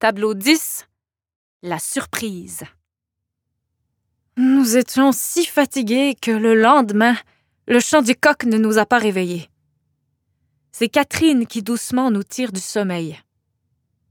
Tableau 0.00 0.32
10. 0.32 0.86
La 1.64 1.80
surprise. 1.80 2.62
Nous 4.36 4.76
étions 4.76 5.10
si 5.10 5.44
fatigués 5.44 6.14
que 6.14 6.30
le 6.30 6.54
lendemain, 6.54 7.16
le 7.66 7.80
chant 7.80 8.00
du 8.00 8.14
coq 8.14 8.44
ne 8.44 8.58
nous 8.58 8.78
a 8.78 8.86
pas 8.86 8.98
réveillés. 8.98 9.48
C'est 10.70 10.88
Catherine 10.88 11.48
qui 11.48 11.64
doucement 11.64 12.12
nous 12.12 12.22
tire 12.22 12.52
du 12.52 12.60
sommeil. 12.60 13.18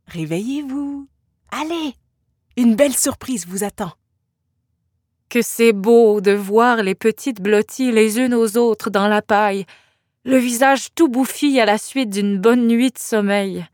Réveillez-vous. 0.07 1.07
Allez, 1.51 1.93
une 2.57 2.75
belle 2.75 2.97
surprise 2.97 3.47
vous 3.47 3.63
attend. 3.63 3.93
Que 5.29 5.41
c'est 5.41 5.71
beau 5.71 6.19
de 6.19 6.33
voir 6.33 6.83
les 6.83 6.95
petites 6.95 7.41
blotties 7.41 7.93
les 7.93 8.19
unes 8.19 8.33
aux 8.33 8.57
autres 8.57 8.89
dans 8.89 9.07
la 9.07 9.21
paille, 9.21 9.65
le 10.25 10.35
visage 10.35 10.93
tout 10.95 11.07
bouffi 11.07 11.61
à 11.61 11.65
la 11.65 11.77
suite 11.77 12.09
d'une 12.09 12.39
bonne 12.39 12.67
nuit 12.67 12.91
de 12.91 12.99
sommeil. 12.99 13.65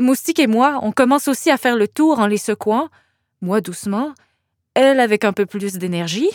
Moustique 0.00 0.38
et 0.38 0.46
moi, 0.46 0.78
on 0.80 0.92
commence 0.92 1.28
aussi 1.28 1.50
à 1.50 1.58
faire 1.58 1.76
le 1.76 1.86
tour 1.86 2.20
en 2.20 2.26
les 2.26 2.38
secouant, 2.38 2.88
moi 3.42 3.60
doucement, 3.60 4.14
elle 4.72 4.98
avec 4.98 5.26
un 5.26 5.34
peu 5.34 5.44
plus 5.44 5.74
d'énergie. 5.74 6.30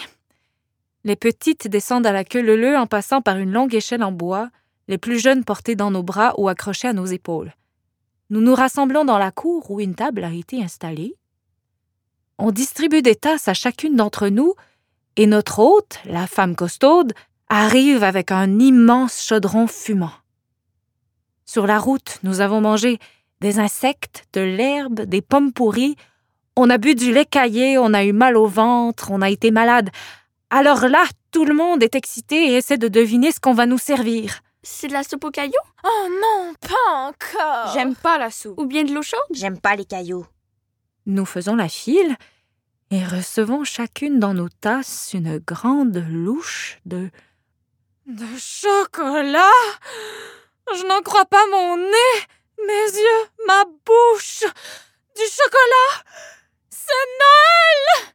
Les 1.04 1.16
petites 1.16 1.68
descendent 1.68 2.06
à 2.06 2.12
la 2.12 2.24
queue 2.24 2.44
leu 2.44 2.78
en 2.78 2.86
passant 2.86 3.24
par 3.24 3.38
une 3.38 3.52
longue 3.52 3.74
échelle 3.74 4.04
en 4.04 4.12
bois, 4.12 4.52
les 4.88 5.00
plus 5.00 5.18
jeunes 5.18 5.44
portées 5.44 5.76
dans 5.76 5.90
nos 5.90 6.04
bras 6.04 6.36
ou 6.38 6.48
accrochées 6.48 6.90
à 6.90 6.94
nos 6.94 7.08
épaules. 7.08 7.56
Nous 8.30 8.40
nous 8.40 8.54
rassemblons 8.54 9.04
dans 9.04 9.18
la 9.18 9.32
cour 9.32 9.72
où 9.72 9.80
une 9.82 9.96
table 9.96 10.24
a 10.24 10.32
été 10.32 10.62
installée. 10.62 11.16
On 12.38 12.52
distribue 12.52 13.02
des 13.02 13.16
tasses 13.16 13.48
à 13.48 13.56
chacune 13.56 13.96
d'entre 13.96 14.28
nous, 14.28 14.54
et 15.16 15.26
notre 15.26 15.58
hôte, 15.58 16.02
la 16.06 16.28
femme 16.28 16.56
costaude, 16.56 17.14
arrive 17.50 18.04
avec 18.04 18.32
un 18.32 18.60
immense 18.60 19.24
chaudron 19.24 19.66
fumant. 19.66 20.14
Sur 21.46 21.66
la 21.66 21.80
route, 21.80 22.20
nous 22.22 22.42
avons 22.42 22.62
mangé 22.62 23.00
des 23.42 23.60
insectes, 23.60 24.26
de 24.34 24.42
l'herbe, 24.42 25.02
des 25.02 25.22
pommes 25.22 25.54
pourries, 25.54 25.96
on 26.56 26.70
a 26.70 26.78
bu 26.78 26.96
du 26.96 27.12
lait 27.12 27.26
caillé, 27.26 27.78
on 27.78 27.94
a 27.94 28.04
eu 28.04 28.14
mal 28.14 28.38
au 28.38 28.48
ventre, 28.48 29.12
on 29.12 29.22
a 29.22 29.30
été 29.30 29.52
malade. 29.52 29.90
Alors 30.50 30.88
là, 30.88 31.04
tout 31.32 31.46
le 31.46 31.54
monde 31.54 31.84
est 31.84 31.96
excité 31.96 32.52
et 32.52 32.56
essaie 32.56 32.78
de 32.78 32.88
deviner 32.88 33.32
ce 33.32 33.40
qu'on 33.40 33.54
va 33.54 33.66
nous 33.66 33.78
servir. 33.78 34.42
C'est 34.64 34.88
de 34.88 34.94
la 34.94 35.04
soupe 35.04 35.26
aux 35.26 35.32
cailloux? 35.32 35.54
Oh 35.84 36.08
non, 36.10 36.54
pas 36.60 36.92
encore 36.96 37.74
J'aime 37.74 37.96
pas 37.96 38.18
la 38.18 38.32
soupe. 38.32 38.60
Ou 38.60 38.66
bien 38.66 38.84
de 38.84 38.94
l'eau 38.94 39.02
chaude? 39.02 39.20
J'aime 39.32 39.60
pas 39.60 39.76
les 39.76 39.86
cailloux. 39.86 40.26
Nous 41.06 41.26
faisons 41.26 41.56
la 41.56 41.70
file 41.70 42.16
et 42.90 43.04
recevons 43.04 43.64
chacune 43.64 44.20
dans 44.20 44.34
nos 44.34 44.50
tasses 44.50 45.12
une 45.14 45.38
grande 45.40 46.04
louche 46.10 46.80
de... 46.86 47.10
De 48.08 48.26
chocolat? 48.38 49.42
Je 50.76 50.88
n'en 50.88 51.02
crois 51.02 51.26
pas 51.26 51.46
mon 51.52 51.78
nez, 51.78 52.24
mes 52.68 52.98
yeux, 52.98 53.30
ma 53.48 53.64
bouche 53.86 54.44
Du 55.16 55.24
chocolat 55.24 56.04
C'est 56.70 56.92
Noël 57.20 58.14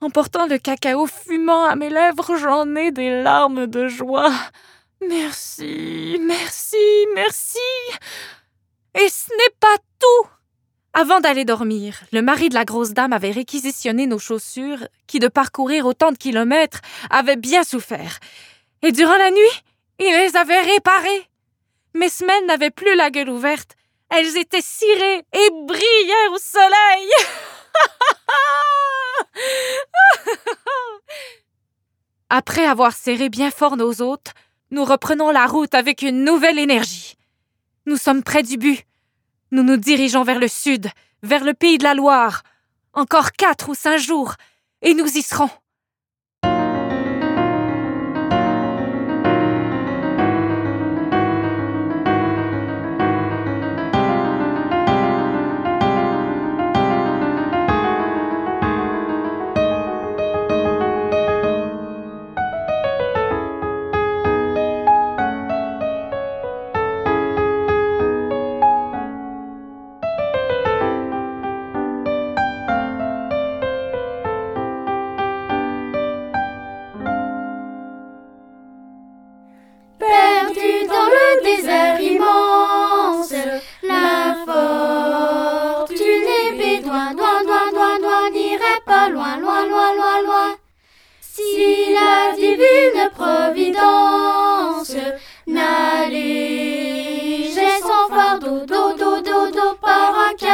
En 0.00 0.10
portant 0.10 0.46
le 0.46 0.58
cacao 0.58 1.06
fumant 1.06 1.64
à 1.64 1.76
mes 1.76 1.90
lèvres, 1.90 2.36
j'en 2.36 2.74
ai 2.76 2.90
des 2.90 3.22
larmes 3.22 3.66
de 3.66 3.88
joie. 3.88 4.32
Merci, 5.00 6.18
merci, 6.20 7.06
merci. 7.14 7.58
Et 8.94 9.08
ce 9.08 9.30
n'est 9.30 9.54
pas 9.60 9.76
tout. 9.98 10.28
Avant 10.94 11.20
d'aller 11.20 11.44
dormir, 11.44 12.00
le 12.12 12.22
mari 12.22 12.48
de 12.48 12.54
la 12.54 12.64
grosse 12.64 12.92
dame 12.92 13.12
avait 13.12 13.30
réquisitionné 13.30 14.06
nos 14.06 14.18
chaussures 14.18 14.88
qui, 15.06 15.18
de 15.18 15.28
parcourir 15.28 15.84
autant 15.84 16.10
de 16.10 16.16
kilomètres, 16.16 16.80
avaient 17.10 17.36
bien 17.36 17.64
souffert. 17.64 18.18
Et 18.82 18.92
durant 18.92 19.18
la 19.18 19.30
nuit, 19.30 19.62
il 19.98 20.06
les 20.10 20.36
avait 20.36 20.62
réparées. 20.62 21.28
Mes 21.96 22.08
semelles 22.10 22.44
n'avaient 22.44 22.70
plus 22.70 22.94
la 22.94 23.10
gueule 23.10 23.30
ouverte. 23.30 23.74
Elles 24.10 24.36
étaient 24.36 24.60
cirées 24.60 25.24
et 25.32 25.50
brillaient 25.66 26.28
au 26.30 26.36
soleil. 26.38 27.08
Après 32.28 32.66
avoir 32.66 32.92
serré 32.92 33.30
bien 33.30 33.50
fort 33.50 33.78
nos 33.78 34.02
hôtes, 34.02 34.34
nous 34.70 34.84
reprenons 34.84 35.30
la 35.30 35.46
route 35.46 35.74
avec 35.74 36.02
une 36.02 36.22
nouvelle 36.22 36.58
énergie. 36.58 37.16
Nous 37.86 37.96
sommes 37.96 38.22
près 38.22 38.42
du 38.42 38.58
but. 38.58 38.84
Nous 39.50 39.62
nous 39.62 39.78
dirigeons 39.78 40.22
vers 40.22 40.38
le 40.38 40.48
sud, 40.48 40.90
vers 41.22 41.44
le 41.44 41.54
pays 41.54 41.78
de 41.78 41.84
la 41.84 41.94
Loire. 41.94 42.42
Encore 42.92 43.32
quatre 43.32 43.70
ou 43.70 43.74
cinq 43.74 43.96
jours, 43.96 44.34
et 44.82 44.92
nous 44.92 45.06
y 45.06 45.22
serons. 45.22 45.48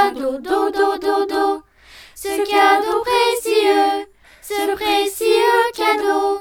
Cadeau, 0.02 0.38
do, 0.38 0.70
do, 0.70 0.98
do, 0.98 1.26
do. 1.26 1.62
Ce 2.14 2.28
cadeau 2.50 3.02
précieux, 3.02 4.06
ce 4.40 4.74
précieux 4.74 5.72
cadeau 5.74 6.40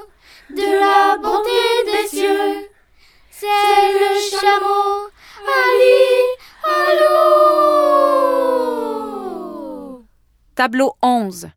de 0.49 0.79
la 0.79 1.17
bonté 1.17 1.61
des 1.85 2.07
cieux. 2.07 2.69
C'est 3.29 3.93
le 3.93 4.19
chameau, 4.29 5.09
Ali, 5.47 6.01
allô 6.63 7.23
Tableau 10.55 10.95
11. 11.01 11.49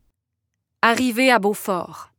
Arrivé 0.83 1.31
à 1.31 1.39
Beaufort. 1.39 2.11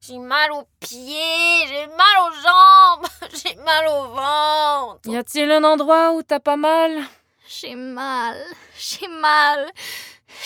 J'ai 0.00 0.18
mal 0.18 0.52
aux 0.52 0.68
pieds, 0.80 1.66
j'ai 1.66 1.86
mal 1.86 2.16
aux 2.20 2.32
jambes, 2.42 3.06
j'ai 3.32 3.54
mal 3.56 3.86
au 3.88 4.08
ventre. 4.08 5.08
Y 5.08 5.16
a-t-il 5.16 5.50
un 5.50 5.64
endroit 5.64 6.12
où 6.12 6.22
t'as 6.22 6.40
pas 6.40 6.56
mal? 6.56 7.04
J'ai 7.46 7.74
mal, 7.74 8.36
j'ai 8.78 9.06
mal, 9.06 9.70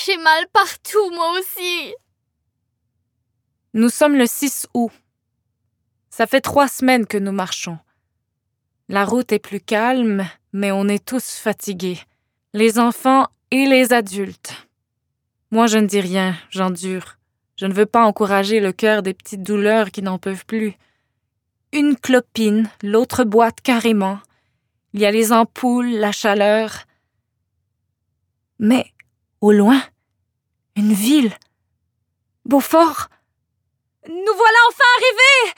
j'ai 0.04 0.16
mal 0.16 0.46
partout, 0.52 1.10
moi 1.12 1.38
aussi. 1.38 1.94
Nous 3.72 3.88
sommes 3.88 4.16
le 4.16 4.26
6 4.26 4.66
août. 4.74 4.90
Ça 6.10 6.26
fait 6.26 6.40
trois 6.40 6.66
semaines 6.66 7.06
que 7.06 7.16
nous 7.16 7.30
marchons. 7.30 7.78
La 8.88 9.04
route 9.04 9.30
est 9.30 9.38
plus 9.38 9.60
calme, 9.60 10.26
mais 10.52 10.72
on 10.72 10.88
est 10.88 11.04
tous 11.04 11.36
fatigués, 11.36 12.00
les 12.52 12.80
enfants 12.80 13.28
et 13.52 13.66
les 13.66 13.92
adultes. 13.92 14.52
Moi, 15.52 15.68
je 15.68 15.78
ne 15.78 15.86
dis 15.86 16.00
rien, 16.00 16.34
j'endure. 16.50 17.16
Je 17.54 17.66
ne 17.66 17.74
veux 17.74 17.86
pas 17.86 18.04
encourager 18.04 18.58
le 18.58 18.72
cœur 18.72 19.02
des 19.02 19.14
petites 19.14 19.44
douleurs 19.44 19.92
qui 19.92 20.02
n'en 20.02 20.18
peuvent 20.18 20.46
plus. 20.46 20.74
Une 21.72 21.96
clopine, 21.96 22.68
l'autre 22.82 23.22
boîte 23.22 23.60
carrément. 23.60 24.18
Il 24.94 25.00
y 25.00 25.06
a 25.06 25.12
les 25.12 25.32
ampoules, 25.32 25.90
la 25.90 26.10
chaleur. 26.10 26.87
Mais, 28.58 28.92
au 29.40 29.52
loin, 29.52 29.80
une 30.76 30.92
ville. 30.92 31.32
Beaufort. 32.44 33.08
Nous 34.08 34.34
voilà 34.36 34.58
enfin 34.68 34.84
arrivés! 34.96 35.54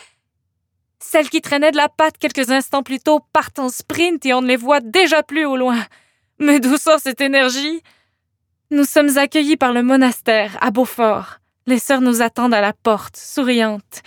Celles 0.98 1.30
qui 1.30 1.40
traînaient 1.40 1.70
de 1.70 1.76
la 1.76 1.88
patte 1.88 2.18
quelques 2.18 2.50
instants 2.50 2.82
plus 2.82 3.00
tôt 3.00 3.20
partent 3.32 3.58
en 3.58 3.68
sprint 3.68 4.24
et 4.26 4.34
on 4.34 4.42
ne 4.42 4.48
les 4.48 4.56
voit 4.56 4.80
déjà 4.80 5.22
plus 5.22 5.44
au 5.44 5.56
loin. 5.56 5.84
Mais 6.38 6.60
d'où 6.60 6.76
sort 6.76 7.00
cette 7.00 7.20
énergie? 7.20 7.82
Nous 8.70 8.84
sommes 8.84 9.18
accueillis 9.18 9.56
par 9.56 9.72
le 9.72 9.82
monastère 9.82 10.56
à 10.60 10.70
Beaufort. 10.70 11.38
Les 11.66 11.78
sœurs 11.78 12.00
nous 12.00 12.22
attendent 12.22 12.54
à 12.54 12.60
la 12.60 12.72
porte, 12.72 13.16
souriantes. 13.16 14.02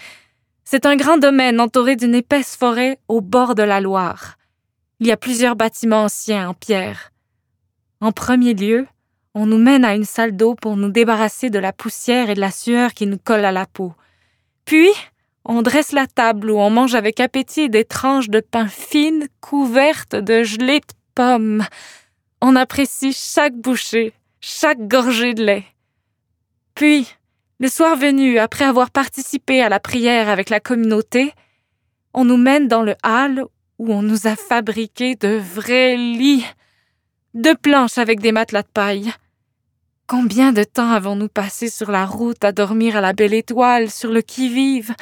C'est 0.66 0.86
un 0.86 0.96
grand 0.96 1.18
domaine 1.18 1.60
entouré 1.62 1.96
d'une 1.96 2.16
épaisse 2.16 2.56
forêt 2.56 3.00
au 3.08 3.22
bord 3.22 3.56
de 3.56 3.64
la 3.64 3.82
Loire. 3.82 4.38
Il 5.00 5.08
y 5.08 5.12
a 5.12 5.18
plusieurs 5.18 5.56
bâtiments 5.56 6.04
anciens 6.04 6.50
en 6.50 6.54
pierre. 6.54 7.13
En 8.04 8.12
premier 8.12 8.54
lieu, 8.54 8.86
on 9.34 9.46
nous 9.46 9.58
mène 9.58 9.86
à 9.86 9.96
une 9.96 10.04
salle 10.04 10.36
d'eau 10.36 10.56
pour 10.56 10.76
nous 10.76 10.90
débarrasser 10.90 11.50
de 11.50 11.58
la 11.58 11.72
poussière 11.72 12.30
et 12.30 12.34
de 12.34 12.42
la 12.42 12.52
sueur 12.52 12.94
qui 12.94 13.08
nous 13.08 13.18
colle 13.18 13.46
à 13.46 13.54
la 13.54 13.66
peau. 13.66 13.94
Puis, 14.66 14.90
on 15.46 15.62
dresse 15.62 15.94
la 15.94 16.06
table 16.06 16.52
où 16.52 16.60
on 16.60 16.70
mange 16.70 16.96
avec 16.96 17.22
appétit 17.22 17.70
des 17.70 17.86
tranches 17.86 18.30
de 18.30 18.42
pain 18.42 18.68
fines 18.68 19.30
couvertes 19.40 20.18
de 20.18 20.44
gelée 20.44 20.82
de 20.82 20.86
pommes. 21.16 21.64
On 22.42 22.58
apprécie 22.58 23.14
chaque 23.14 23.56
bouchée, 23.56 24.12
chaque 24.42 24.86
gorgée 24.86 25.34
de 25.34 25.46
lait. 25.46 25.64
Puis, 26.76 27.08
le 27.62 27.70
soir 27.70 27.96
venu, 27.96 28.38
après 28.38 28.66
avoir 28.66 28.92
participé 28.92 29.62
à 29.62 29.70
la 29.70 29.80
prière 29.80 30.28
avec 30.28 30.50
la 30.50 30.60
communauté, 30.60 31.32
on 32.14 32.26
nous 32.26 32.36
mène 32.36 32.68
dans 32.68 32.84
le 32.84 32.98
hall 33.06 33.46
où 33.80 33.94
on 33.94 34.02
nous 34.02 34.28
a 34.28 34.36
fabriqué 34.36 35.16
de 35.16 35.38
vrais 35.38 35.96
lits, 35.96 36.44
de 37.34 37.54
planches 37.54 37.98
avec 37.98 38.20
des 38.20 38.32
matelas 38.32 38.62
de 38.62 38.68
paille. 38.68 39.12
Combien 40.08 40.52
de 40.52 40.64
temps 40.64 40.92
avons-nous 40.92 41.30
passé 41.30 41.70
sur 41.70 41.90
la 41.90 42.06
route 42.06 42.44
à 42.44 42.52
dormir 42.52 42.98
à 42.98 43.02
la 43.02 43.14
belle 43.14 43.34
étoile, 43.34 43.90
sur 43.90 44.12
le 44.12 44.22
qui-vive? 44.22 44.94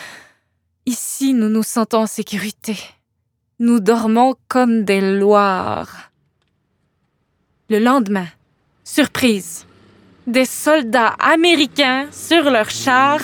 Ici, 0.86 1.33
nous 1.33 1.50
nous 1.50 1.63
sentons 1.63 2.04
en 2.04 2.07
sécurité. 2.07 2.78
Nous 3.60 3.80
dormons 3.80 4.36
comme 4.48 4.83
des 4.86 5.01
loirs. 5.19 6.12
Le 7.69 7.80
lendemain, 7.80 8.28
surprise, 8.83 9.66
des 10.28 10.45
soldats 10.45 11.16
américains 11.19 12.07
sur 12.12 12.50
leurs 12.50 12.69
chars 12.69 13.22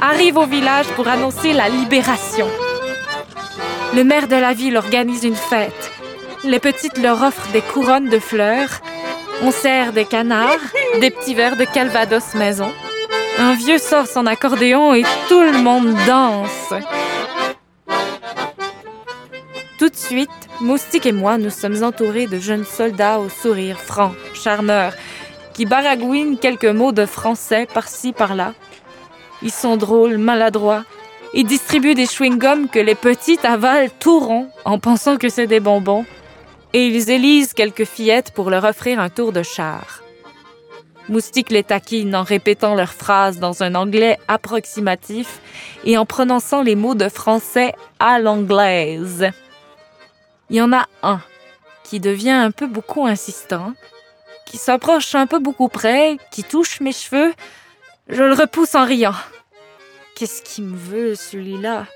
arrivent 0.00 0.38
au 0.38 0.46
village 0.46 0.86
pour 0.96 1.08
annoncer 1.08 1.52
la 1.52 1.68
libération. 1.68 2.48
Le 3.94 4.02
maire 4.04 4.28
de 4.28 4.36
la 4.36 4.54
ville 4.54 4.76
organise 4.76 5.24
une 5.24 5.34
fête. 5.34 5.89
Les 6.44 6.58
petites 6.58 6.98
leur 6.98 7.22
offrent 7.22 7.50
des 7.52 7.60
couronnes 7.60 8.08
de 8.08 8.18
fleurs. 8.18 8.80
On 9.42 9.50
sert 9.50 9.92
des 9.92 10.04
canards, 10.04 10.58
des 11.00 11.10
petits 11.10 11.34
verres 11.34 11.56
de 11.56 11.64
calvados 11.64 12.34
maison. 12.34 12.72
Un 13.38 13.54
vieux 13.54 13.78
sort 13.78 14.06
son 14.06 14.26
accordéon 14.26 14.94
et 14.94 15.02
tout 15.28 15.40
le 15.40 15.58
monde 15.58 15.94
danse. 16.06 16.72
Tout 19.78 19.88
de 19.88 19.96
suite, 19.96 20.30
Moustique 20.60 21.06
et 21.06 21.12
moi, 21.12 21.38
nous 21.38 21.48
sommes 21.48 21.82
entourés 21.82 22.26
de 22.26 22.38
jeunes 22.38 22.66
soldats 22.66 23.18
au 23.18 23.30
sourire 23.30 23.80
franc, 23.80 24.12
charmeurs, 24.34 24.92
qui 25.54 25.64
baragouinent 25.64 26.36
quelques 26.36 26.66
mots 26.66 26.92
de 26.92 27.06
français 27.06 27.66
par-ci 27.72 28.12
par-là. 28.12 28.52
Ils 29.42 29.50
sont 29.50 29.78
drôles, 29.78 30.18
maladroits, 30.18 30.84
et 31.32 31.44
distribuent 31.44 31.94
des 31.94 32.04
chewing-gums 32.04 32.68
que 32.68 32.78
les 32.78 32.94
petites 32.94 33.46
avalent 33.46 33.88
tout 34.00 34.20
rond 34.20 34.48
en 34.66 34.78
pensant 34.78 35.16
que 35.16 35.30
c'est 35.30 35.46
des 35.46 35.60
bonbons, 35.60 36.04
et 36.72 36.86
ils 36.86 37.10
élisent 37.10 37.52
quelques 37.52 37.84
fillettes 37.84 38.32
pour 38.32 38.50
leur 38.50 38.64
offrir 38.64 39.00
un 39.00 39.08
tour 39.08 39.32
de 39.32 39.42
char. 39.42 40.02
Moustique 41.08 41.50
les 41.50 41.64
taquine 41.64 42.14
en 42.14 42.22
répétant 42.22 42.74
leurs 42.74 42.92
phrases 42.92 43.40
dans 43.40 43.62
un 43.64 43.74
anglais 43.74 44.18
approximatif 44.28 45.40
et 45.84 45.98
en 45.98 46.06
prononçant 46.06 46.62
les 46.62 46.76
mots 46.76 46.94
de 46.94 47.08
français 47.08 47.74
à 47.98 48.20
l'anglaise. 48.20 49.30
Il 50.50 50.56
y 50.56 50.62
en 50.62 50.72
a 50.72 50.86
un 51.02 51.20
qui 51.82 51.98
devient 51.98 52.30
un 52.30 52.52
peu 52.52 52.68
beaucoup 52.68 53.06
insistant, 53.06 53.72
qui 54.46 54.56
s'approche 54.56 55.16
un 55.16 55.26
peu 55.26 55.40
beaucoup 55.40 55.68
près, 55.68 56.16
qui 56.30 56.44
touche 56.44 56.80
mes 56.80 56.92
cheveux. 56.92 57.34
Je 58.08 58.22
le 58.22 58.34
repousse 58.34 58.76
en 58.76 58.84
riant. 58.84 59.14
Qu'est-ce 60.14 60.42
qu'il 60.42 60.64
me 60.64 60.76
veut, 60.76 61.14
celui-là? 61.16 61.86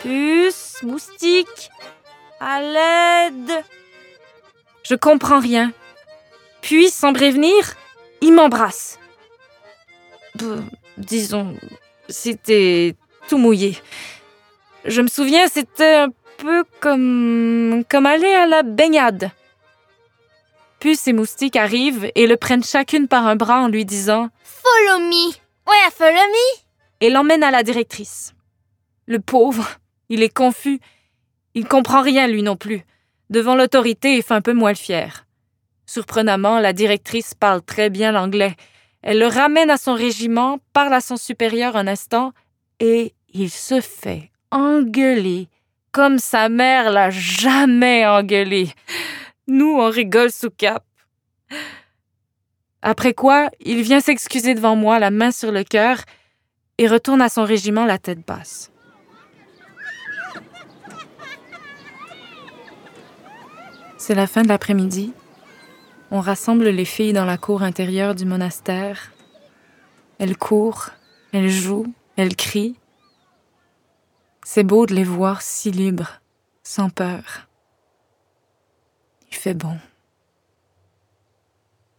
Puce, 0.00 0.82
moustique, 0.82 1.70
à 2.40 2.62
l'aide. 2.62 3.64
Je 4.88 4.94
comprends 4.94 5.40
rien. 5.40 5.72
Puis, 6.62 6.88
sans 6.88 7.12
prévenir, 7.12 7.52
il 8.22 8.32
m'embrasse. 8.32 8.98
Disons, 10.96 11.54
c'était 12.08 12.94
tout 13.28 13.36
mouillé. 13.36 13.76
Je 14.84 15.02
me 15.02 15.08
souviens, 15.08 15.46
c'était 15.48 15.94
un 15.94 16.08
peu 16.38 16.64
comme, 16.80 17.84
comme 17.90 18.06
aller 18.06 18.32
à 18.32 18.46
la 18.46 18.62
baignade. 18.62 19.30
Puce 20.80 21.08
et 21.08 21.12
Moustique 21.12 21.56
arrivent 21.56 22.10
et 22.14 22.26
le 22.26 22.36
prennent 22.36 22.64
chacune 22.64 23.08
par 23.08 23.26
un 23.26 23.36
bras 23.36 23.60
en 23.60 23.68
lui 23.68 23.84
disant 23.84 24.30
Follow 24.42 25.00
me. 25.00 25.28
Ouais, 25.66 25.90
follow 25.92 26.12
me. 26.12 26.58
et 27.00 27.10
l'emmènent 27.10 27.42
à 27.42 27.50
la 27.50 27.62
directrice. 27.62 28.32
Le 29.06 29.18
pauvre, 29.18 29.68
il 30.08 30.22
est 30.22 30.32
confus. 30.32 30.80
Il 31.54 31.66
comprend 31.66 32.00
rien, 32.00 32.26
lui 32.26 32.42
non 32.42 32.56
plus. 32.56 32.84
Devant 33.30 33.54
l'autorité, 33.54 34.16
il 34.16 34.22
fait 34.22 34.34
un 34.34 34.40
peu 34.40 34.54
moins 34.54 34.74
fier. 34.74 35.26
Surprenamment, 35.86 36.60
la 36.60 36.72
directrice 36.72 37.34
parle 37.34 37.62
très 37.62 37.90
bien 37.90 38.12
l'anglais. 38.12 38.54
Elle 39.02 39.18
le 39.18 39.26
ramène 39.26 39.70
à 39.70 39.76
son 39.76 39.94
régiment, 39.94 40.58
parle 40.72 40.94
à 40.94 41.00
son 41.00 41.16
supérieur 41.16 41.76
un 41.76 41.86
instant, 41.86 42.32
et 42.80 43.14
il 43.32 43.50
se 43.50 43.80
fait 43.80 44.30
engueuler 44.50 45.48
comme 45.92 46.18
sa 46.18 46.48
mère 46.48 46.90
l'a 46.90 47.10
jamais 47.10 48.06
engueulé. 48.06 48.70
Nous, 49.46 49.66
on 49.78 49.90
rigole 49.90 50.30
sous 50.30 50.50
cap. 50.50 50.84
Après 52.82 53.14
quoi, 53.14 53.50
il 53.60 53.82
vient 53.82 54.00
s'excuser 54.00 54.54
devant 54.54 54.76
moi, 54.76 54.98
la 54.98 55.10
main 55.10 55.30
sur 55.30 55.50
le 55.50 55.64
cœur, 55.64 55.98
et 56.78 56.86
retourne 56.86 57.22
à 57.22 57.28
son 57.28 57.44
régiment 57.44 57.84
la 57.84 57.98
tête 57.98 58.24
basse. 58.24 58.70
C'est 64.08 64.14
la 64.14 64.26
fin 64.26 64.40
de 64.40 64.48
l'après-midi. 64.48 65.12
On 66.10 66.20
rassemble 66.20 66.70
les 66.70 66.86
filles 66.86 67.12
dans 67.12 67.26
la 67.26 67.36
cour 67.36 67.62
intérieure 67.62 68.14
du 68.14 68.24
monastère. 68.24 69.12
Elles 70.18 70.38
courent, 70.38 70.88
elles 71.34 71.50
jouent, 71.50 71.92
elles 72.16 72.34
crient. 72.34 72.76
C'est 74.46 74.64
beau 74.64 74.86
de 74.86 74.94
les 74.94 75.04
voir 75.04 75.42
si 75.42 75.70
libres, 75.70 76.22
sans 76.62 76.88
peur. 76.88 77.48
Il 79.30 79.36
fait 79.36 79.52
bon. 79.52 79.76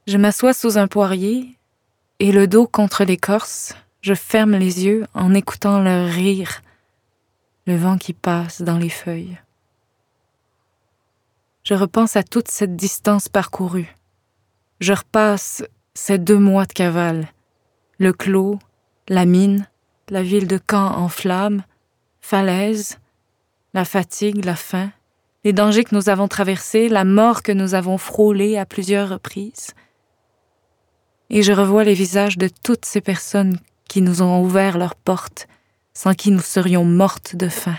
Je 0.08 0.18
m'assois 0.18 0.54
sous 0.54 0.80
un 0.80 0.88
poirier 0.88 1.60
et 2.18 2.32
le 2.32 2.48
dos 2.48 2.66
contre 2.66 3.04
l'écorce, 3.04 3.76
je 4.02 4.16
ferme 4.16 4.56
les 4.56 4.84
yeux 4.84 5.06
en 5.14 5.36
écoutant 5.36 5.80
leur 5.80 6.08
rire, 6.08 6.64
le 7.68 7.76
vent 7.76 8.00
qui 8.00 8.14
passe 8.14 8.64
dans 8.64 8.80
les 8.80 8.90
feuilles. 8.90 9.38
Je 11.70 11.76
repense 11.76 12.16
à 12.16 12.24
toute 12.24 12.48
cette 12.48 12.76
distance 12.76 13.30
parcourue. 13.30 13.96
Je 14.80 14.92
repasse 14.92 15.64
ces 15.94 16.18
deux 16.18 16.40
mois 16.40 16.66
de 16.66 16.74
cavale, 16.74 17.28
le 18.00 18.12
clos, 18.12 18.58
la 19.08 19.26
mine, 19.26 19.68
la 20.10 20.24
ville 20.24 20.48
de 20.48 20.60
Caen 20.68 20.98
en 20.98 21.10
flammes, 21.10 21.62
falaise, 22.22 22.98
la 23.76 23.86
fatigue, 23.86 24.46
la 24.46 24.56
faim, 24.56 24.90
les 25.44 25.54
dangers 25.54 25.84
que 25.84 25.94
nous 25.94 26.10
avons 26.10 26.28
traversés, 26.28 26.90
la 26.90 27.04
mort 27.04 27.44
que 27.44 27.52
nous 27.52 27.76
avons 27.76 28.00
frôlée 28.00 28.58
à 28.58 28.66
plusieurs 28.66 29.10
reprises. 29.10 29.76
Et 31.30 31.44
je 31.44 31.54
revois 31.54 31.84
les 31.84 31.94
visages 31.94 32.40
de 32.40 32.50
toutes 32.64 32.86
ces 32.86 33.02
personnes 33.02 33.60
qui 33.88 34.02
nous 34.02 34.24
ont 34.24 34.42
ouvert 34.42 34.80
leurs 34.80 34.96
portes, 34.96 35.48
sans 35.94 36.16
qui 36.16 36.32
nous 36.32 36.42
serions 36.42 36.84
mortes 36.84 37.36
de 37.36 37.48
faim. 37.48 37.78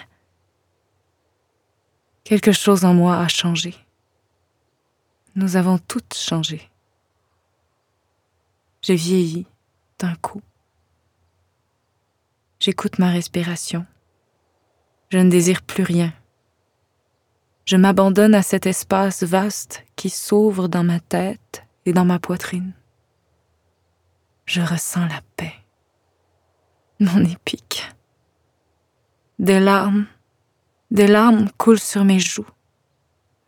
Quelque 2.30 2.52
chose 2.52 2.84
en 2.84 2.94
moi 2.94 3.18
a 3.18 3.26
changé. 3.26 3.74
Nous 5.34 5.56
avons 5.56 5.78
toutes 5.78 6.14
changé. 6.14 6.70
J'ai 8.82 8.94
vieilli 8.94 9.46
d'un 9.98 10.14
coup. 10.14 10.40
J'écoute 12.60 13.00
ma 13.00 13.10
respiration. 13.10 13.84
Je 15.08 15.18
ne 15.18 15.28
désire 15.28 15.60
plus 15.62 15.82
rien. 15.82 16.12
Je 17.64 17.76
m'abandonne 17.76 18.36
à 18.36 18.42
cet 18.42 18.64
espace 18.64 19.24
vaste 19.24 19.84
qui 19.96 20.08
s'ouvre 20.08 20.68
dans 20.68 20.84
ma 20.84 21.00
tête 21.00 21.64
et 21.84 21.92
dans 21.92 22.04
ma 22.04 22.20
poitrine. 22.20 22.74
Je 24.46 24.60
ressens 24.60 25.08
la 25.08 25.20
paix. 25.34 25.54
Non 27.00 27.24
épique. 27.24 27.92
Des 29.40 29.58
larmes, 29.58 30.06
des 30.90 31.06
larmes 31.06 31.50
coulent 31.56 31.78
sur 31.78 32.04
mes 32.04 32.20
joues. 32.20 32.48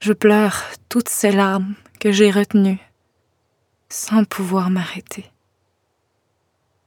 Je 0.00 0.12
pleure 0.12 0.62
toutes 0.88 1.08
ces 1.08 1.32
larmes 1.32 1.74
que 2.00 2.12
j'ai 2.12 2.30
retenues 2.30 2.80
sans 3.88 4.24
pouvoir 4.24 4.70
m'arrêter. 4.70 5.30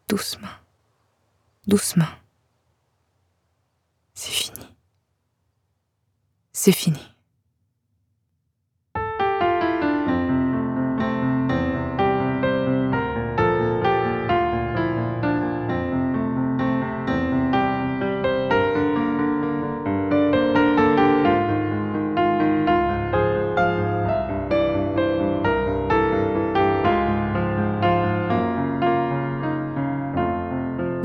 Doucement, 0.07 0.47
doucement. 1.67 2.05
C'est 4.13 4.31
fini. 4.31 4.75
C'est 6.51 6.71
fini. 6.71 7.14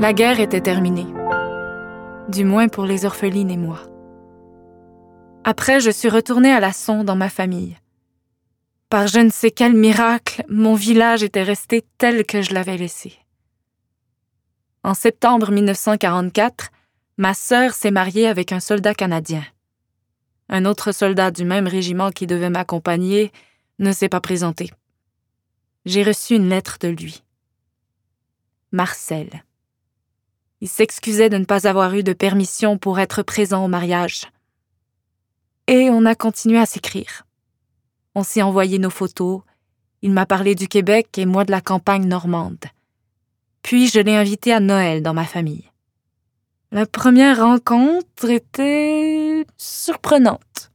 La 0.01 0.13
guerre 0.13 0.39
était 0.39 0.61
terminée. 0.61 1.05
Du 2.27 2.43
moins 2.43 2.69
pour 2.69 2.85
les 2.85 3.05
orphelines 3.05 3.51
et 3.51 3.57
moi. 3.57 3.81
Après, 5.43 5.79
je 5.79 5.91
suis 5.91 6.09
retournée 6.09 6.51
à 6.51 6.59
la 6.59 6.73
sonde 6.73 7.05
dans 7.05 7.15
ma 7.15 7.29
famille. 7.29 7.77
Par 8.89 9.05
je 9.05 9.19
ne 9.19 9.29
sais 9.29 9.51
quel 9.51 9.75
miracle, 9.75 10.43
mon 10.49 10.73
village 10.73 11.21
était 11.21 11.43
resté 11.43 11.85
tel 11.99 12.25
que 12.25 12.41
je 12.41 12.51
l'avais 12.51 12.77
laissé. 12.77 13.13
En 14.83 14.95
septembre 14.95 15.51
1944, 15.51 16.71
ma 17.19 17.35
sœur 17.35 17.75
s'est 17.75 17.91
mariée 17.91 18.25
avec 18.25 18.51
un 18.53 18.59
soldat 18.59 18.95
canadien. 18.95 19.43
Un 20.49 20.65
autre 20.65 20.93
soldat 20.93 21.29
du 21.29 21.45
même 21.45 21.67
régiment 21.67 22.09
qui 22.09 22.25
devait 22.25 22.49
m'accompagner 22.49 23.31
ne 23.77 23.91
s'est 23.91 24.09
pas 24.09 24.19
présenté. 24.19 24.71
J'ai 25.85 26.01
reçu 26.01 26.33
une 26.33 26.49
lettre 26.49 26.79
de 26.79 26.87
lui. 26.87 27.21
Marcel. 28.71 29.43
Il 30.61 30.69
s'excusait 30.69 31.29
de 31.29 31.37
ne 31.37 31.45
pas 31.45 31.67
avoir 31.67 31.95
eu 31.95 32.03
de 32.03 32.13
permission 32.13 32.77
pour 32.77 32.99
être 32.99 33.23
présent 33.23 33.65
au 33.65 33.67
mariage. 33.67 34.27
Et 35.67 35.89
on 35.89 36.05
a 36.05 36.13
continué 36.13 36.59
à 36.59 36.67
s'écrire. 36.67 37.25
On 38.13 38.23
s'est 38.23 38.43
envoyé 38.43 38.77
nos 38.77 38.91
photos. 38.91 39.41
Il 40.03 40.11
m'a 40.11 40.27
parlé 40.27 40.53
du 40.53 40.67
Québec 40.67 41.17
et 41.17 41.25
moi 41.25 41.45
de 41.45 41.51
la 41.51 41.61
campagne 41.61 42.05
normande. 42.05 42.63
Puis 43.63 43.87
je 43.87 43.99
l'ai 43.99 44.15
invité 44.15 44.53
à 44.53 44.59
Noël 44.59 45.01
dans 45.01 45.13
ma 45.13 45.25
famille. 45.25 45.69
La 46.71 46.85
première 46.85 47.41
rencontre 47.41 48.29
était 48.29 49.45
surprenante. 49.57 50.71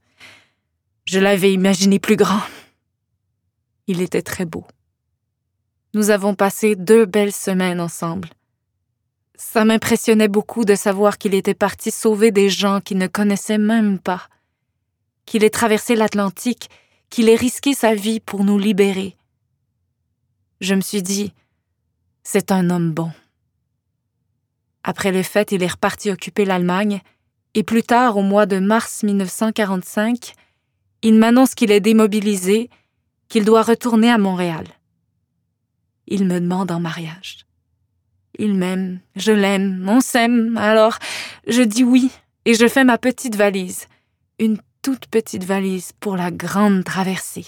Je 1.05 1.19
l'avais 1.19 1.53
imaginé 1.53 1.99
plus 1.99 2.17
grand. 2.17 2.41
Il 3.87 4.01
était 4.01 4.21
très 4.21 4.45
beau. 4.45 4.65
Nous 5.93 6.09
avons 6.09 6.35
passé 6.35 6.75
deux 6.75 7.05
belles 7.05 7.33
semaines 7.33 7.79
ensemble. 7.79 8.29
Ça 9.37 9.65
m'impressionnait 9.65 10.27
beaucoup 10.27 10.65
de 10.65 10.73
savoir 10.73 11.19
qu'il 11.19 11.35
était 11.35 11.53
parti 11.53 11.91
sauver 11.91 12.31
des 12.31 12.49
gens 12.49 12.81
qu'il 12.81 12.97
ne 12.97 13.05
connaissait 13.05 13.59
même 13.59 13.99
pas, 13.99 14.27
qu'il 15.25 15.43
ait 15.43 15.51
traversé 15.51 15.95
l'Atlantique, 15.95 16.71
qu'il 17.11 17.29
ait 17.29 17.35
risqué 17.35 17.75
sa 17.75 17.93
vie 17.93 18.19
pour 18.19 18.43
nous 18.43 18.57
libérer. 18.57 19.15
Je 20.59 20.73
me 20.73 20.81
suis 20.81 21.03
dit, 21.03 21.33
c'est 22.23 22.51
un 22.51 22.71
homme 22.71 22.91
bon. 22.91 23.11
Après 24.83 25.11
les 25.11 25.23
fêtes, 25.23 25.51
il 25.51 25.61
est 25.61 25.71
reparti 25.71 26.09
occuper 26.09 26.43
l'Allemagne, 26.43 27.01
et 27.53 27.61
plus 27.61 27.83
tard, 27.83 28.17
au 28.17 28.23
mois 28.23 28.47
de 28.47 28.57
mars 28.57 29.03
1945, 29.03 30.33
il 31.03 31.15
m'annonce 31.15 31.53
qu'il 31.53 31.71
est 31.71 31.79
démobilisé, 31.79 32.71
qu'il 33.29 33.45
doit 33.45 33.61
retourner 33.61 34.09
à 34.09 34.17
Montréal. 34.17 34.65
Il 36.07 36.25
me 36.25 36.39
demande 36.39 36.71
en 36.71 36.79
mariage. 36.79 37.46
Il 38.37 38.53
m'aime, 38.53 38.99
je 39.15 39.31
l'aime, 39.31 39.85
on 39.89 39.99
s'aime, 39.99 40.57
alors 40.57 40.97
je 41.47 41.63
dis 41.63 41.83
oui, 41.83 42.11
et 42.45 42.53
je 42.53 42.67
fais 42.67 42.83
ma 42.83 42.97
petite 42.97 43.35
valise, 43.35 43.87
une 44.39 44.59
toute 44.81 45.07
petite 45.07 45.43
valise 45.43 45.91
pour 45.99 46.15
la 46.15 46.31
grande 46.31 46.83
traversée. 46.83 47.45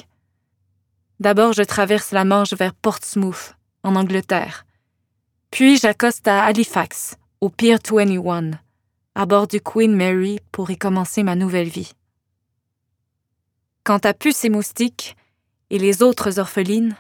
D'abord, 1.19 1.53
je 1.53 1.63
traverse 1.63 2.11
la 2.11 2.25
Manche 2.25 2.53
vers 2.53 2.73
Portsmouth, 2.73 3.55
en 3.83 3.95
Angleterre. 3.95 4.65
Puis 5.51 5.77
j'accoste 5.77 6.27
à 6.27 6.43
Halifax, 6.43 7.17
au 7.41 7.49
Pier 7.49 7.77
21, 7.77 8.51
à 9.15 9.25
bord 9.25 9.47
du 9.47 9.61
Queen 9.61 9.95
Mary 9.95 10.39
pour 10.51 10.71
y 10.71 10.77
commencer 10.77 11.23
ma 11.23 11.35
nouvelle 11.35 11.69
vie. 11.69 11.91
Quant 13.83 13.97
à 13.99 14.13
Puce 14.13 14.45
et 14.45 14.49
Moustique 14.49 15.15
et 15.69 15.79
les 15.79 16.03
autres 16.03 16.39
orphelines, 16.39 16.95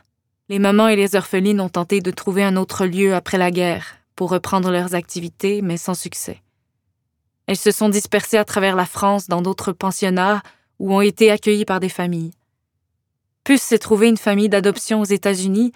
les 0.49 0.59
mamans 0.59 0.87
et 0.87 0.95
les 0.95 1.15
orphelines 1.15 1.61
ont 1.61 1.69
tenté 1.69 2.01
de 2.01 2.11
trouver 2.11 2.43
un 2.43 2.55
autre 2.55 2.85
lieu 2.87 3.13
après 3.13 3.37
la 3.37 3.51
guerre 3.51 3.97
pour 4.15 4.31
reprendre 4.31 4.71
leurs 4.71 4.95
activités, 4.95 5.61
mais 5.61 5.77
sans 5.77 5.93
succès. 5.93 6.41
Elles 7.45 7.57
se 7.57 7.71
sont 7.71 7.89
dispersées 7.89 8.37
à 8.37 8.45
travers 8.45 8.75
la 8.75 8.85
France 8.85 9.27
dans 9.27 9.41
d'autres 9.41 9.71
pensionnats 9.71 10.41
ou 10.79 10.93
ont 10.93 11.01
été 11.01 11.31
accueillies 11.31 11.65
par 11.65 11.79
des 11.79 11.89
familles. 11.89 12.31
Puce 13.43 13.61
s'est 13.61 13.79
trouvée 13.79 14.09
une 14.09 14.17
famille 14.17 14.49
d'adoption 14.49 15.01
aux 15.01 15.05
États-Unis 15.05 15.71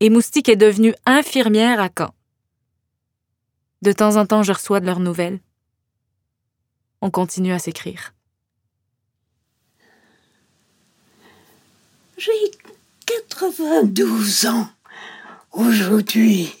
et 0.00 0.08
Moustique 0.08 0.48
est 0.48 0.56
devenue 0.56 0.94
infirmière 1.04 1.80
à 1.80 1.88
Caen. 1.96 2.14
De 3.82 3.92
temps 3.92 4.16
en 4.16 4.26
temps, 4.26 4.42
je 4.42 4.52
reçois 4.52 4.80
de 4.80 4.86
leurs 4.86 5.00
nouvelles. 5.00 5.40
On 7.00 7.10
continue 7.10 7.52
à 7.52 7.58
s'écrire. 7.58 8.14
J'ai 12.16 12.30
92 13.28 14.46
ans 14.46 14.68
aujourd'hui. 15.52 16.52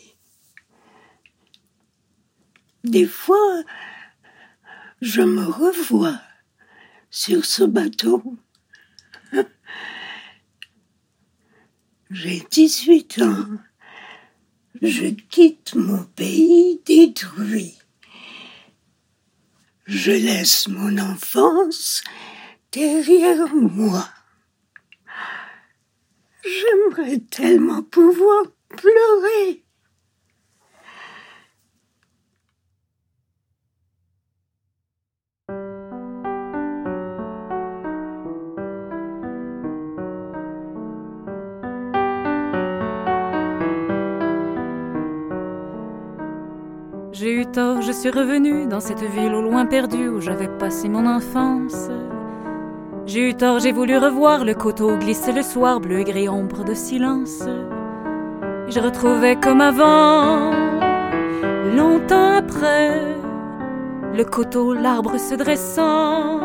Des 2.84 3.06
fois, 3.06 3.62
je 5.00 5.22
me 5.22 5.44
revois 5.44 6.20
sur 7.10 7.44
ce 7.44 7.64
bateau. 7.64 8.36
J'ai 12.10 12.42
18 12.50 13.22
ans. 13.22 13.46
Je 14.80 15.06
quitte 15.06 15.74
mon 15.74 16.04
pays 16.04 16.80
détruit. 16.84 17.78
Je 19.86 20.10
laisse 20.10 20.68
mon 20.68 20.98
enfance 20.98 22.02
derrière 22.72 23.48
moi. 23.54 24.08
J'aimerais 26.44 27.18
tellement 27.30 27.82
pouvoir 27.82 28.44
pleurer. 28.68 29.62
J'ai 47.12 47.34
eu 47.34 47.46
tort, 47.46 47.82
je 47.82 47.92
suis 47.92 48.10
revenue 48.10 48.66
dans 48.66 48.80
cette 48.80 49.02
ville 49.02 49.32
au 49.34 49.42
loin 49.42 49.64
perdue 49.64 50.08
où 50.08 50.20
j'avais 50.20 50.48
passé 50.48 50.88
mon 50.88 51.06
enfance. 51.06 51.88
J'ai 53.04 53.30
eu 53.30 53.34
tort, 53.34 53.58
j'ai 53.58 53.72
voulu 53.72 53.96
revoir 53.96 54.44
le 54.44 54.54
coteau 54.54 54.96
glisser 54.96 55.32
le 55.32 55.42
soir, 55.42 55.80
bleu 55.80 55.98
et 55.98 56.04
gris 56.04 56.28
ombre 56.28 56.64
de 56.64 56.72
silence. 56.72 57.42
Je 58.68 58.78
retrouvais 58.78 59.36
comme 59.36 59.60
avant, 59.60 60.50
longtemps 61.76 62.36
après, 62.36 63.00
le 64.14 64.24
coteau, 64.24 64.72
l'arbre 64.72 65.18
se 65.18 65.34
dressant, 65.34 66.40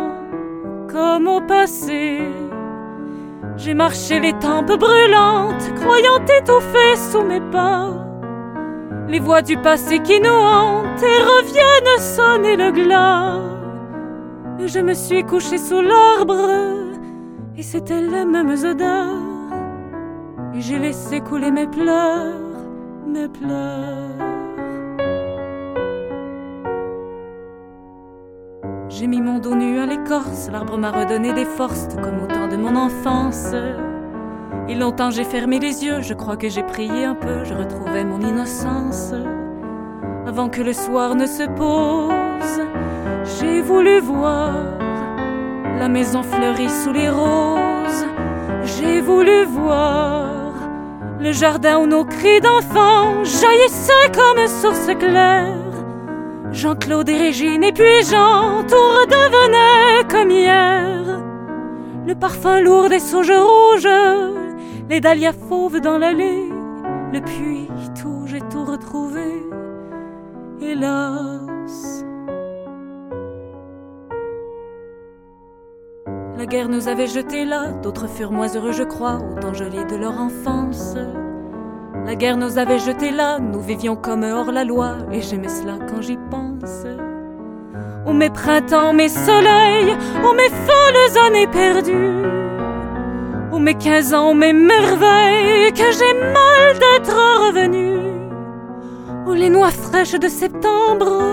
comme 0.92 1.28
au 1.28 1.42
passé. 1.42 2.22
J'ai 3.56 3.76
marché 3.76 4.20
les 4.20 4.34
tempes 4.34 4.78
brûlantes, 4.80 5.74
croyant 5.76 6.26
étouffer 6.26 6.96
sous 6.96 7.22
mes 7.22 7.42
pas. 7.52 7.90
Les 9.08 9.20
voix 9.20 9.44
du 9.44 9.58
passé 9.58 10.00
qui 10.00 10.20
nous 10.20 10.30
hantent 10.30 11.04
et 11.04 11.24
reviennent 11.24 12.00
sonner 12.00 12.56
le 12.56 12.72
glas. 12.72 13.57
Je 14.66 14.80
me 14.80 14.94
suis 14.94 15.24
couché 15.24 15.58
sous 15.58 15.82
l'arbre, 15.82 16.50
et 17.56 17.64
c'était 17.64 18.02
les 18.02 18.26
mêmes 18.26 18.50
odeurs. 18.50 19.16
Et 20.54 20.62
j'ai 20.62 20.78
laissé 20.78 21.22
couler 21.22 21.52
mes 21.52 21.68
pleurs, 21.68 22.36
mes 23.08 23.30
pleurs. 23.30 24.18
J'ai 28.90 29.08
mis 29.08 29.22
mon 29.22 29.40
dos 29.40 29.56
nu 29.56 29.80
à 29.80 29.86
l'écorce, 29.86 30.50
l'arbre 30.52 30.78
m'a 30.78 30.92
redonné 30.92 31.34
des 31.34 31.46
forces, 31.46 31.88
tout 31.88 32.02
comme 32.02 32.24
au 32.24 32.28
temps 32.28 32.48
de 32.48 32.58
mon 32.58 32.76
enfance. 32.76 33.54
Et 34.68 34.76
longtemps 34.76 35.12
j'ai 35.12 35.24
fermé 35.24 35.60
les 35.60 35.86
yeux, 35.86 36.02
je 36.02 36.14
crois 36.14 36.36
que 36.36 36.50
j'ai 36.50 36.64
prié 36.64 37.06
un 37.06 37.16
peu, 37.16 37.46
je 37.46 37.54
retrouvais 37.54 38.04
mon 38.04 38.20
innocence. 38.20 39.14
Avant 40.26 40.50
que 40.50 40.62
le 40.62 40.74
soir 40.74 41.16
ne 41.16 41.26
se 41.26 41.44
pose, 41.44 42.62
j'ai 43.28 43.62
voulu 43.62 44.00
voir 44.00 44.54
la 45.80 45.88
maison 45.90 46.24
fleurie 46.24 46.70
sous 46.70 46.92
les 46.92 47.10
roses. 47.10 48.06
J'ai 48.64 49.02
voulu 49.02 49.44
voir 49.46 50.54
le 51.20 51.32
jardin 51.32 51.80
où 51.80 51.88
nos 51.88 52.06
cris 52.06 52.42
d'enfants 52.42 53.24
jaillissaient 53.24 54.12
comme 54.14 54.48
source 54.48 54.90
claire. 55.00 55.54
Jean-Claude 56.52 57.10
et 57.10 57.18
Régine 57.18 57.64
et 57.64 57.72
puis 57.72 58.04
Jean, 58.10 58.64
tout 58.64 58.76
redevenait 58.76 60.08
comme 60.10 60.32
hier. 60.32 61.22
Le 62.06 62.16
parfum 62.16 62.62
lourd 62.62 62.90
des 62.90 63.00
sauges 63.00 63.32
rouges, 63.32 63.88
les 64.90 65.02
dahlias 65.02 65.34
fauves 65.50 65.82
dans 65.82 65.98
l'allée, 65.98 66.50
le 67.12 67.20
puits, 67.20 67.68
tout, 68.02 68.24
j'ai 68.26 68.42
tout 68.42 68.64
retrouvé. 68.64 69.44
Hélas. 70.62 71.97
Guerre 76.48 76.70
nous 76.70 76.88
avait 76.88 77.08
jetés 77.08 77.44
là, 77.44 77.72
d'autres 77.84 78.08
furent 78.08 78.32
moins 78.32 78.48
heureux, 78.48 78.72
je 78.72 78.84
crois, 78.84 79.20
autant 79.32 79.54
jolis 79.54 79.86
de 79.86 79.98
leur 79.98 80.18
enfance. 80.18 80.96
La 82.06 82.16
guerre 82.16 82.38
nous 82.38 82.58
avait 82.58 82.80
jetés 82.80 83.12
là, 83.12 83.38
nous 83.39 83.60
vivions 83.60 83.98
comme 83.98 84.24
hors 84.24 84.51
la 84.51 84.63
loi, 84.63 84.96
et 85.12 85.22
j'aimais 85.22 85.50
cela 85.50 85.74
quand 85.89 86.01
j'y 86.01 86.18
pense. 86.32 86.86
Oh 88.06 88.13
mes 88.13 88.30
printemps, 88.30 88.94
mes 88.94 89.10
soleils, 89.10 89.98
oh 90.24 90.34
mes 90.34 90.50
folles 90.50 91.25
années 91.25 91.48
perdues, 91.48 92.24
Oh 93.51 93.60
mes 93.60 93.75
quinze 93.75 94.13
ans, 94.13 94.34
mes 94.34 94.54
merveilles, 94.54 95.74
que 95.74 95.92
j'ai 95.92 96.13
mal 96.13 96.80
d'être 96.80 97.16
revenu. 97.48 97.98
Oh 99.27 99.34
les 99.34 99.50
noix 99.50 99.72
fraîches 99.72 100.20
de 100.20 100.27
septembre 100.30 101.24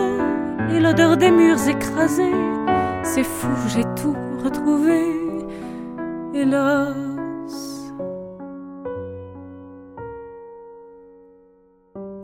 et 0.74 0.80
l'odeur 0.80 1.16
des 1.16 1.30
murs 1.30 1.68
écrasés. 1.68 2.32
C'est 3.02 3.24
fou, 3.24 3.48
j'ai 3.68 3.84
tout. 4.00 4.16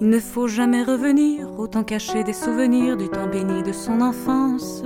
Il 0.01 0.09
ne 0.09 0.19
faut 0.21 0.47
jamais 0.47 0.83
revenir, 0.83 1.59
autant 1.59 1.85
cacher 1.85 2.23
des 2.23 2.35
souvenirs 2.35 2.99
du 2.99 3.09
temps 3.09 3.29
béni 3.29 3.63
de 3.63 3.73
son 3.73 4.03
enfance. 4.03 4.83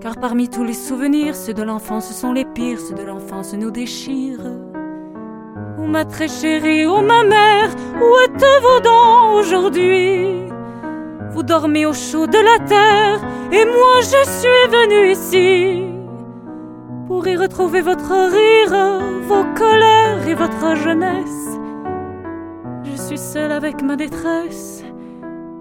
Car 0.00 0.16
parmi 0.16 0.48
tous 0.48 0.64
les 0.64 0.72
souvenirs, 0.72 1.36
ceux 1.36 1.52
de 1.52 1.62
l'enfance 1.62 2.10
sont 2.12 2.32
les 2.32 2.46
pires, 2.46 2.80
ceux 2.80 2.94
de 2.94 3.02
l'enfance 3.02 3.52
nous 3.52 3.70
déchirent. 3.70 4.58
Oh 5.78 5.86
ma 5.86 6.06
très 6.06 6.28
chérie, 6.28 6.86
oh 6.86 7.02
ma 7.02 7.24
mère, 7.24 7.68
où 7.96 8.18
êtes-vous 8.24 8.80
donc 8.80 9.34
aujourd'hui? 9.34 10.48
Vous 11.32 11.42
dormez 11.42 11.84
au 11.84 11.92
chaud 11.92 12.26
de 12.26 12.38
la 12.38 12.58
terre, 12.64 13.20
et 13.52 13.66
moi 13.66 14.00
je 14.00 14.24
suis 14.30 14.68
venue 14.70 15.10
ici 15.12 15.93
pour 17.14 17.28
y 17.28 17.36
retrouver 17.36 17.80
votre 17.80 18.10
rire, 18.10 19.22
vos 19.28 19.44
colères 19.54 20.26
et 20.26 20.34
votre 20.34 20.74
jeunesse. 20.74 21.60
Je 22.82 22.96
suis 23.00 23.18
seule 23.18 23.52
avec 23.52 23.84
ma 23.84 23.94
détresse, 23.94 24.82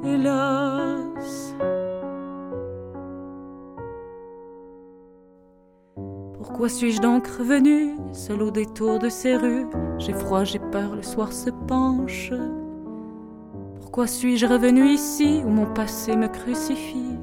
hélas. 0.03 1.55
Pourquoi 6.33 6.69
suis-je 6.69 6.99
donc 6.99 7.27
revenue, 7.27 7.97
seule 8.13 8.41
au 8.41 8.49
détour 8.49 8.97
de 8.97 9.09
ces 9.09 9.35
rues? 9.35 9.67
J'ai 9.99 10.13
froid, 10.13 10.43
j'ai 10.43 10.57
peur, 10.57 10.95
le 10.95 11.03
soir 11.03 11.31
se 11.31 11.51
penche. 11.51 12.33
Pourquoi 13.79 14.07
suis-je 14.07 14.47
revenue 14.47 14.87
ici 14.87 15.43
où 15.45 15.49
mon 15.49 15.71
passé 15.71 16.15
me 16.15 16.29
crucifie? 16.29 17.19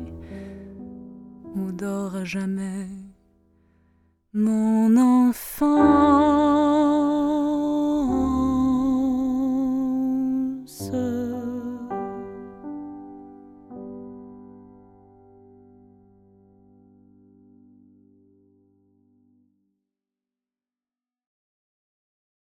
Où 1.56 1.72
dort 1.72 2.14
à 2.14 2.22
jamais 2.22 2.86
mon 4.32 4.96
enfant 4.96 6.69